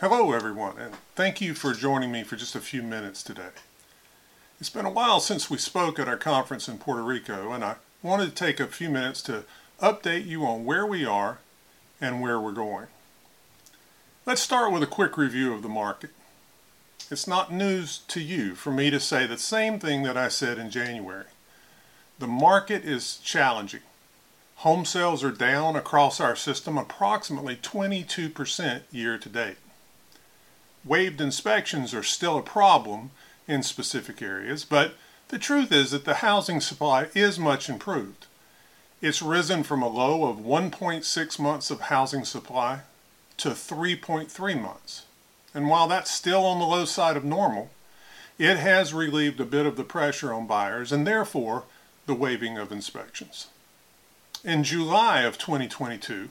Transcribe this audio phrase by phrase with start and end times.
[0.00, 3.48] Hello, everyone, and thank you for joining me for just a few minutes today.
[4.60, 7.74] It's been a while since we spoke at our conference in Puerto Rico, and I
[8.00, 9.42] wanted to take a few minutes to
[9.82, 11.38] update you on where we are
[12.00, 12.86] and where we're going.
[14.24, 16.10] Let's start with a quick review of the market.
[17.10, 20.58] It's not news to you for me to say the same thing that I said
[20.58, 21.26] in January.
[22.20, 23.82] The market is challenging.
[24.58, 29.56] Home sales are down across our system approximately 22% year to date.
[30.84, 33.10] Waived inspections are still a problem
[33.46, 34.94] in specific areas, but
[35.28, 38.26] the truth is that the housing supply is much improved.
[39.00, 42.80] It's risen from a low of 1.6 months of housing supply
[43.36, 45.04] to 3.3 months.
[45.54, 47.70] And while that's still on the low side of normal,
[48.38, 51.64] it has relieved a bit of the pressure on buyers and therefore
[52.06, 53.48] the waiving of inspections.
[54.44, 56.30] In July of 2022,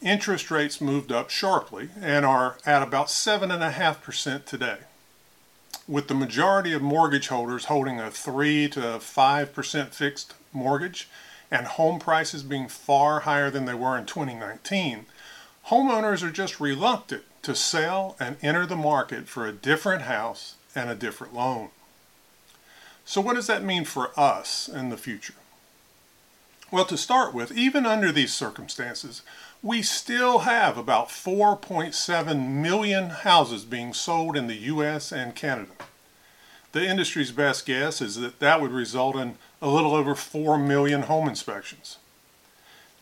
[0.00, 4.78] interest rates moved up sharply and are at about 7.5% today.
[5.86, 11.08] With the majority of mortgage holders holding a 3 to 5% fixed mortgage
[11.50, 15.06] and home prices being far higher than they were in 2019,
[15.68, 20.88] homeowners are just reluctant to sell and enter the market for a different house and
[20.88, 21.68] a different loan.
[23.04, 25.34] So, what does that mean for us in the future?
[26.74, 29.22] Well, to start with, even under these circumstances,
[29.62, 35.70] we still have about 4.7 million houses being sold in the US and Canada.
[36.72, 41.02] The industry's best guess is that that would result in a little over 4 million
[41.02, 41.98] home inspections.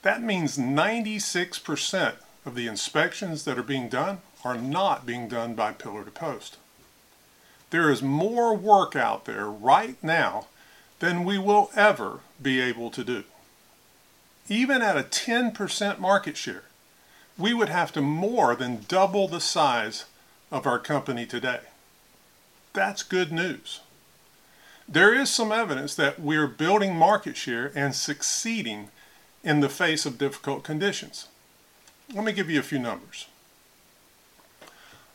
[0.02, 5.72] That means 96% of the inspections that are being done are not being done by
[5.72, 6.58] pillar to post.
[7.70, 10.48] There is more work out there right now
[10.98, 13.24] than we will ever be able to do.
[14.48, 16.64] Even at a 10% market share,
[17.38, 20.04] we would have to more than double the size
[20.50, 21.60] of our company today.
[22.72, 23.80] That's good news.
[24.88, 28.88] There is some evidence that we're building market share and succeeding
[29.42, 31.28] in the face of difficult conditions.
[32.12, 33.26] Let me give you a few numbers.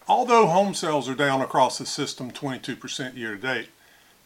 [0.08, 3.70] Although home sales are down across the system 22% year to date,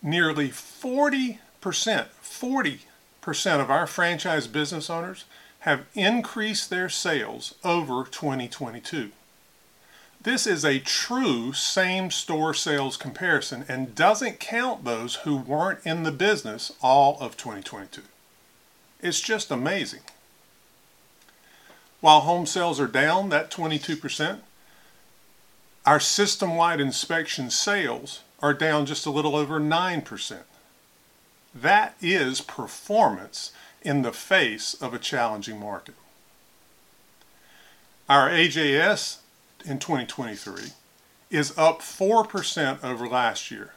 [0.02, 2.80] nearly 40%, 40%
[3.26, 5.26] of our franchise business owners
[5.60, 9.12] have increased their sales over 2022.
[10.24, 16.04] This is a true same store sales comparison and doesn't count those who weren't in
[16.04, 18.02] the business all of 2022.
[19.02, 20.02] It's just amazing.
[22.02, 24.40] While home sales are down that 22%,
[25.86, 30.38] our system wide inspection sales are down just a little over 9%.
[31.54, 33.52] That is performance
[33.82, 35.96] in the face of a challenging market.
[38.08, 39.18] Our AJS
[39.66, 40.72] in 2023
[41.30, 43.74] is up 4% over last year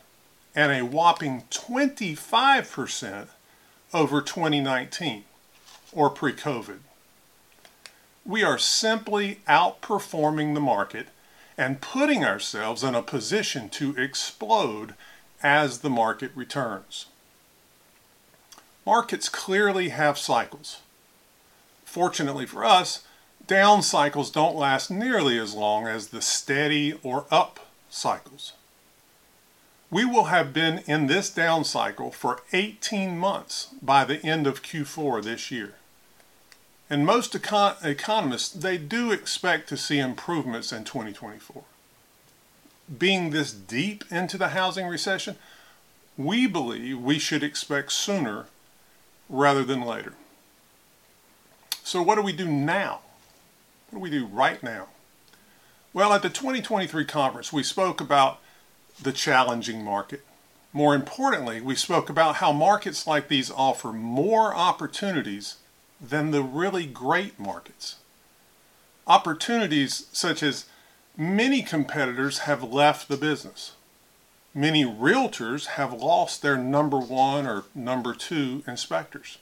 [0.54, 3.28] and a whopping 25%
[3.92, 5.24] over 2019
[5.92, 6.78] or pre COVID.
[8.24, 11.08] We are simply outperforming the market
[11.56, 14.94] and putting ourselves in a position to explode
[15.42, 17.06] as the market returns.
[18.86, 20.80] Markets clearly have cycles.
[21.84, 23.04] Fortunately for us,
[23.46, 28.52] down cycles don't last nearly as long as the steady or up cycles.
[29.90, 34.62] We will have been in this down cycle for 18 months by the end of
[34.62, 35.74] Q4 this year.
[36.90, 41.62] And most econ- economists, they do expect to see improvements in 2024.
[42.98, 45.36] Being this deep into the housing recession,
[46.16, 48.46] we believe we should expect sooner
[49.28, 50.14] rather than later.
[51.82, 53.00] So, what do we do now?
[53.90, 54.88] What do we do right now?
[55.92, 58.40] Well, at the 2023 conference, we spoke about
[59.00, 60.24] the challenging market.
[60.72, 65.58] More importantly, we spoke about how markets like these offer more opportunities
[66.00, 67.96] than the really great markets.
[69.06, 70.64] Opportunities such as
[71.16, 73.73] many competitors have left the business.
[74.54, 79.38] Many realtors have lost their number one or number two inspectors.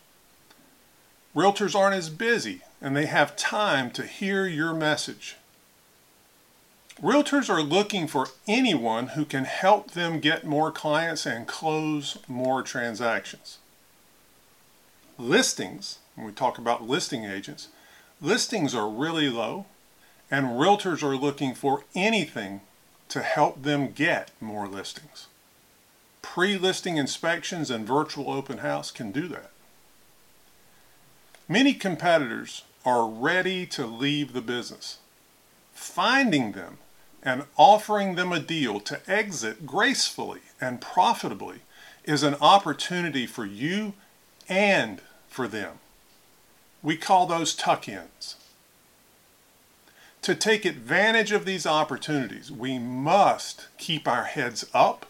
[1.37, 5.37] Realtors aren't as busy and they have time to hear your message.
[7.03, 12.63] Realtors are looking for anyone who can help them get more clients and close more
[12.63, 13.59] transactions.
[15.19, 17.69] Listings when we talk about listing agents,
[18.21, 19.67] listings are really low,
[20.31, 22.61] and realtors are looking for anything
[23.13, 25.27] to help them get more listings.
[26.23, 29.51] Pre listing inspections and virtual open house can do that.
[31.47, 34.97] Many competitors are ready to leave the business.
[35.75, 36.79] Finding them
[37.23, 41.61] and offering them a deal to exit gracefully and profitably
[42.05, 43.93] is an opportunity for you
[44.49, 45.81] and for them.
[46.83, 48.37] We call those tuck ins.
[50.23, 55.07] To take advantage of these opportunities, we must keep our heads up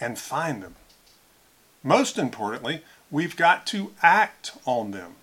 [0.00, 0.76] and find them.
[1.82, 5.16] Most importantly, we've got to act on them.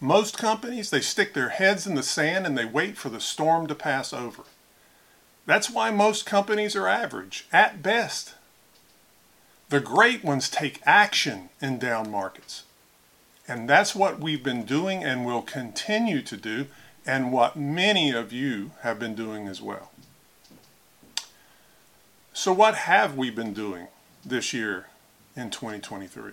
[0.00, 3.66] Most companies, they stick their heads in the sand and they wait for the storm
[3.68, 4.42] to pass over.
[5.46, 8.34] That's why most companies are average, at best.
[9.70, 12.64] The great ones take action in down markets.
[13.48, 16.66] And that's what we've been doing and will continue to do,
[17.06, 19.90] and what many of you have been doing as well.
[22.32, 23.88] So, what have we been doing
[24.24, 24.86] this year
[25.36, 26.32] in 2023?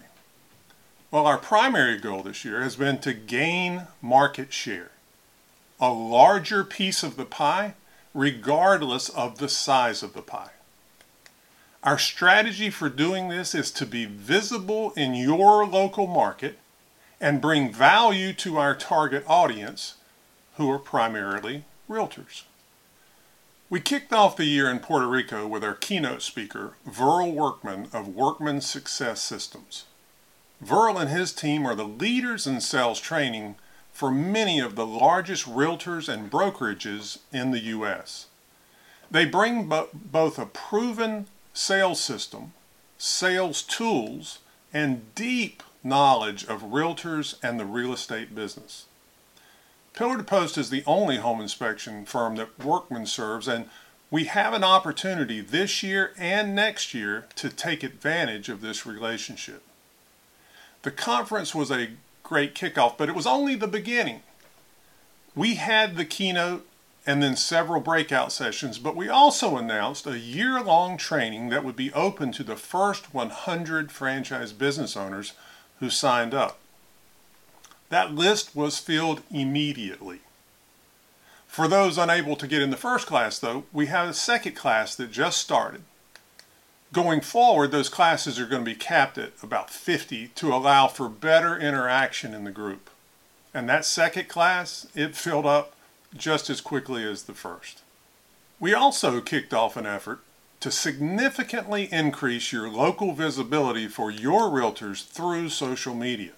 [1.11, 4.91] Well, our primary goal this year has been to gain market share,
[5.79, 7.73] a larger piece of the pie,
[8.13, 10.51] regardless of the size of the pie.
[11.83, 16.59] Our strategy for doing this is to be visible in your local market
[17.21, 19.95] and bring value to our target audience,
[20.59, 22.43] who are primarily realtors.
[23.69, 28.09] We kicked off the year in Puerto Rico with our keynote speaker, Verl Workman of
[28.09, 29.85] Workman Success Systems.
[30.61, 33.55] Verl and his team are the leaders in sales training
[33.93, 38.25] for many of the largest realtors and brokerages in the U.S.
[39.09, 42.51] They bring bo- both a proven sales system,
[42.97, 44.39] sales tools,
[44.73, 48.87] and deep knowledge of realtors and the real estate business.
[49.99, 53.65] Pillar to Post is the only home inspection firm that Workman serves, and
[54.09, 59.61] we have an opportunity this year and next year to take advantage of this relationship.
[60.83, 61.89] The conference was a
[62.23, 64.21] great kickoff, but it was only the beginning.
[65.35, 66.65] We had the keynote
[67.05, 71.75] and then several breakout sessions, but we also announced a year long training that would
[71.75, 75.33] be open to the first 100 franchise business owners
[75.81, 76.58] who signed up.
[77.89, 80.19] That list was filled immediately.
[81.47, 84.95] For those unable to get in the first class, though, we have a second class
[84.95, 85.81] that just started.
[86.93, 91.09] Going forward, those classes are going to be capped at about 50 to allow for
[91.09, 92.89] better interaction in the group.
[93.53, 95.73] And that second class, it filled up
[96.15, 97.81] just as quickly as the first.
[98.59, 100.19] We also kicked off an effort
[100.59, 106.31] to significantly increase your local visibility for your realtors through social media.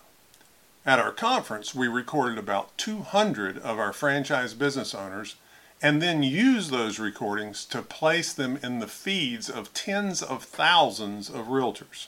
[0.84, 5.36] At our conference, we recorded about 200 of our franchise business owners
[5.80, 11.30] and then used those recordings to place them in the feeds of tens of thousands
[11.30, 12.08] of realtors.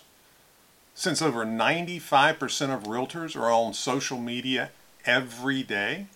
[0.96, 4.72] Since over 95% of realtors are on social media
[5.06, 6.08] every day,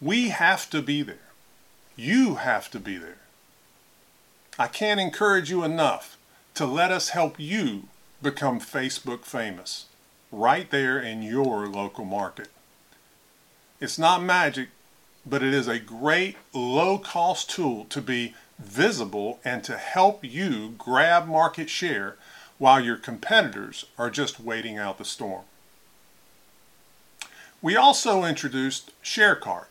[0.00, 1.32] we have to be there.
[1.96, 3.18] You have to be there.
[4.58, 6.16] I can't encourage you enough
[6.54, 7.84] to let us help you
[8.20, 9.86] become Facebook famous
[10.30, 12.48] right there in your local market.
[13.80, 14.68] It's not magic,
[15.24, 20.74] but it is a great low cost tool to be visible and to help you
[20.78, 22.16] grab market share
[22.58, 25.44] while your competitors are just waiting out the storm.
[27.62, 29.66] We also introduced ShareCard.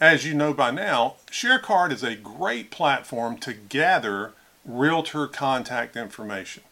[0.00, 4.32] As you know by now, ShareCard is a great platform to gather
[4.64, 6.62] realtor contact information.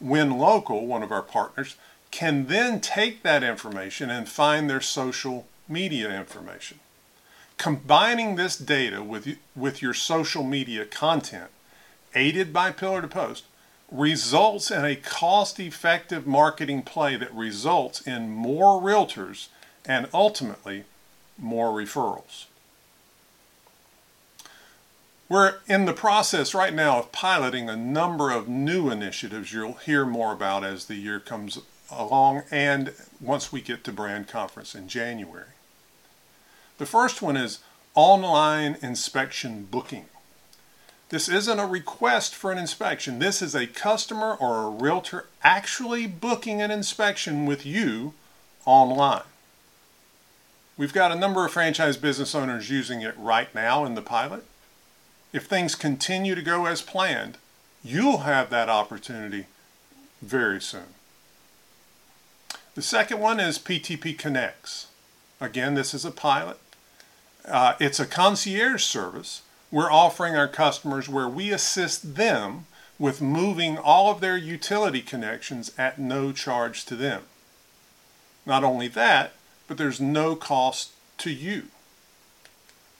[0.00, 1.76] When Local, one of our partners,
[2.10, 6.80] can then take that information and find their social media information.
[7.56, 11.50] Combining this data with, with your social media content,
[12.14, 13.44] aided by Pillar to Post,
[13.90, 19.48] results in a cost effective marketing play that results in more realtors
[19.84, 20.84] and ultimately
[21.38, 22.44] more referrals.
[25.28, 30.06] We're in the process right now of piloting a number of new initiatives you'll hear
[30.06, 31.58] more about as the year comes
[31.90, 35.52] along and once we get to brand conference in January.
[36.78, 37.58] The first one is
[37.94, 40.06] online inspection booking.
[41.10, 43.18] This isn't a request for an inspection.
[43.18, 48.14] This is a customer or a realtor actually booking an inspection with you
[48.64, 49.22] online.
[50.78, 54.44] We've got a number of franchise business owners using it right now in the pilot.
[55.32, 57.38] If things continue to go as planned,
[57.84, 59.46] you'll have that opportunity
[60.22, 60.94] very soon.
[62.74, 64.86] The second one is PTP Connects.
[65.40, 66.58] Again, this is a pilot.
[67.44, 72.66] Uh, it's a concierge service we're offering our customers where we assist them
[72.98, 77.22] with moving all of their utility connections at no charge to them.
[78.46, 79.32] Not only that,
[79.66, 81.64] but there's no cost to you.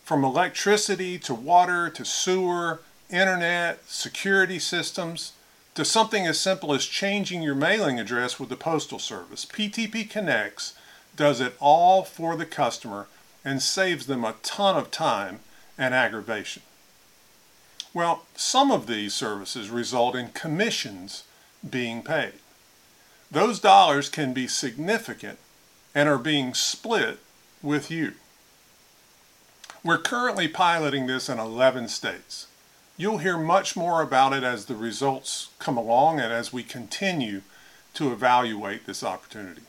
[0.09, 5.33] From electricity to water to sewer, internet, security systems,
[5.75, 9.45] to something as simple as changing your mailing address with the Postal Service.
[9.45, 10.73] PTP Connects
[11.15, 13.07] does it all for the customer
[13.45, 15.41] and saves them a ton of time
[15.77, 16.63] and aggravation.
[17.93, 21.25] Well, some of these services result in commissions
[21.69, 22.41] being paid.
[23.31, 25.39] Those dollars can be significant
[25.95, 27.19] and are being split
[27.63, 28.15] with you.
[29.85, 32.49] We're currently piloting this in 11 states.
[32.97, 37.43] You'll hear much more about it as the results come along and as we continue
[37.95, 39.63] to evaluate this opportunity.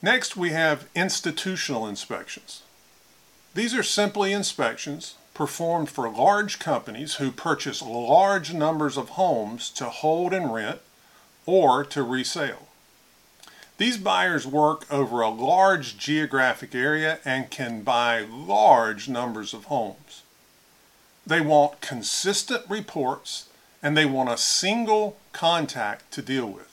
[0.00, 2.62] Next, we have institutional inspections.
[3.54, 9.90] These are simply inspections performed for large companies who purchase large numbers of homes to
[9.90, 10.80] hold and rent
[11.44, 12.68] or to resale.
[13.80, 20.22] These buyers work over a large geographic area and can buy large numbers of homes.
[21.26, 23.48] They want consistent reports
[23.82, 26.70] and they want a single contact to deal with.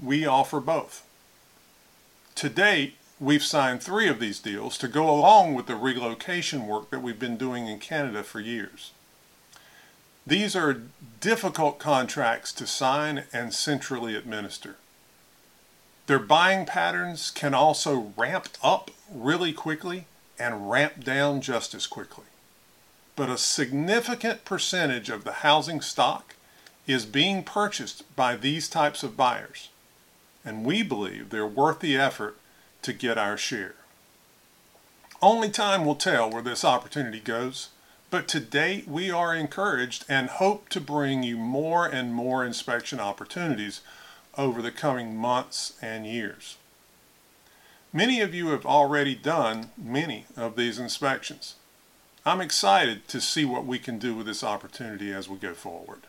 [0.00, 1.04] We offer both.
[2.36, 6.90] To date, we've signed three of these deals to go along with the relocation work
[6.90, 8.92] that we've been doing in Canada for years.
[10.24, 10.82] These are
[11.18, 14.76] difficult contracts to sign and centrally administer.
[16.06, 20.06] Their buying patterns can also ramp up really quickly
[20.38, 22.24] and ramp down just as quickly.
[23.16, 26.34] But a significant percentage of the housing stock
[26.86, 29.70] is being purchased by these types of buyers,
[30.44, 32.36] and we believe they're worth the effort
[32.82, 33.74] to get our share.
[35.20, 37.70] Only time will tell where this opportunity goes,
[38.10, 43.00] but to date we are encouraged and hope to bring you more and more inspection
[43.00, 43.80] opportunities
[44.36, 46.56] over the coming months and years.
[47.92, 51.54] Many of you have already done many of these inspections.
[52.24, 56.00] I'm excited to see what we can do with this opportunity as we go forward.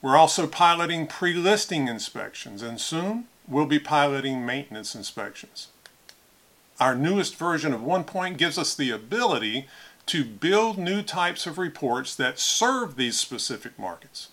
[0.00, 5.68] We're also piloting pre-listing inspections and soon we'll be piloting maintenance inspections.
[6.80, 9.66] Our newest version of OnePoint gives us the ability
[10.06, 14.28] to build new types of reports that serve these specific markets.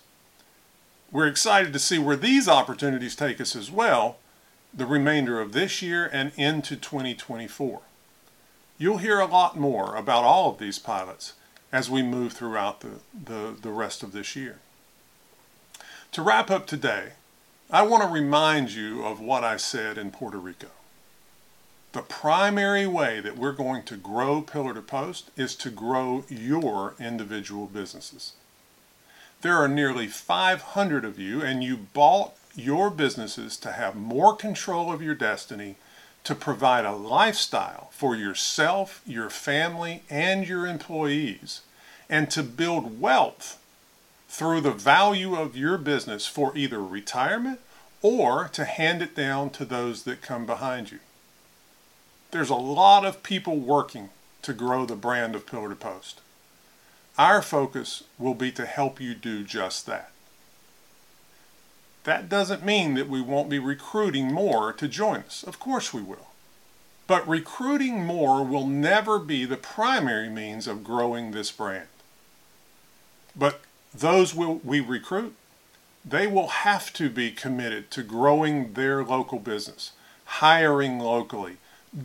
[1.12, 4.18] We're excited to see where these opportunities take us as well
[4.74, 7.80] the remainder of this year and into 2024.
[8.78, 11.32] You'll hear a lot more about all of these pilots
[11.72, 14.58] as we move throughout the, the, the rest of this year.
[16.12, 17.12] To wrap up today,
[17.70, 20.68] I want to remind you of what I said in Puerto Rico.
[21.92, 26.94] The primary way that we're going to grow Pillar to Post is to grow your
[27.00, 28.34] individual businesses.
[29.46, 34.92] There are nearly 500 of you, and you bought your businesses to have more control
[34.92, 35.76] of your destiny,
[36.24, 41.60] to provide a lifestyle for yourself, your family, and your employees,
[42.10, 43.62] and to build wealth
[44.28, 47.60] through the value of your business for either retirement
[48.02, 50.98] or to hand it down to those that come behind you.
[52.32, 54.08] There's a lot of people working
[54.42, 56.20] to grow the brand of Pillar to Post.
[57.18, 60.10] Our focus will be to help you do just that.
[62.04, 65.42] That doesn't mean that we won't be recruiting more to join us.
[65.42, 66.28] Of course we will.
[67.06, 71.88] But recruiting more will never be the primary means of growing this brand.
[73.34, 73.60] But
[73.94, 75.34] those we recruit,
[76.04, 79.92] they will have to be committed to growing their local business,
[80.24, 81.56] hiring locally,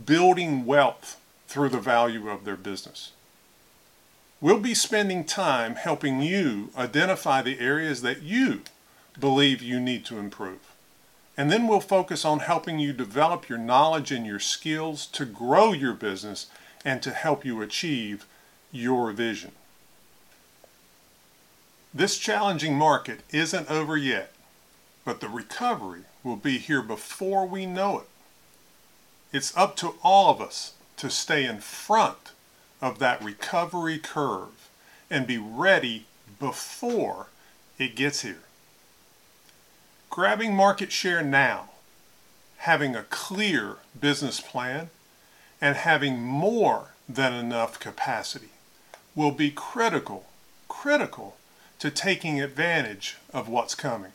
[0.05, 3.11] building wealth through the value of their business.
[4.41, 8.61] We'll be spending time helping you identify the areas that you
[9.19, 10.73] believe you need to improve.
[11.37, 15.73] And then we'll focus on helping you develop your knowledge and your skills to grow
[15.73, 16.47] your business
[16.83, 18.25] and to help you achieve
[18.71, 19.51] your vision.
[21.93, 24.33] This challenging market isn't over yet,
[25.05, 28.07] but the recovery will be here before we know it.
[29.31, 32.31] It's up to all of us to stay in front
[32.81, 34.69] of that recovery curve
[35.09, 36.05] and be ready
[36.39, 37.27] before
[37.77, 38.43] it gets here.
[40.09, 41.69] Grabbing market share now,
[42.57, 44.89] having a clear business plan,
[45.61, 48.49] and having more than enough capacity
[49.15, 50.25] will be critical,
[50.67, 51.37] critical
[51.79, 54.11] to taking advantage of what's coming.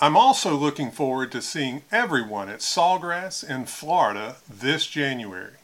[0.00, 5.54] I'm also looking forward to seeing everyone at Sawgrass in Florida this January.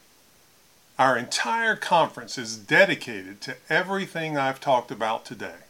[1.02, 5.66] Our entire conference is dedicated to everything I've talked about today.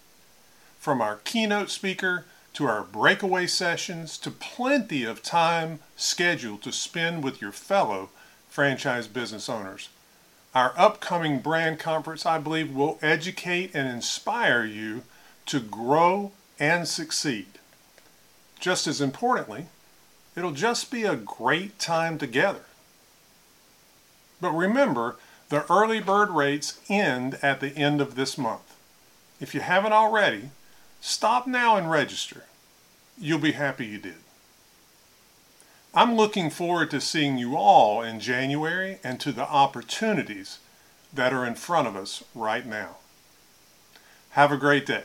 [0.79, 7.25] From our keynote speaker to our breakaway sessions to plenty of time scheduled to spend
[7.25, 8.11] with your fellow
[8.51, 9.89] franchise business owners.
[10.55, 15.03] Our upcoming brand conference, I believe, will educate and inspire you
[15.47, 17.47] to grow and succeed.
[18.61, 19.69] Just as importantly,
[20.37, 22.67] it'll just be a great time together.
[24.42, 25.16] But remember,
[25.50, 28.75] the early bird rates end at the end of this month.
[29.40, 30.50] If you haven't already,
[31.00, 32.44] stop now and register.
[33.16, 34.16] You'll be happy you did.
[35.94, 40.58] I'm looking forward to seeing you all in January and to the opportunities
[41.14, 42.96] that are in front of us right now.
[44.30, 45.04] Have a great day.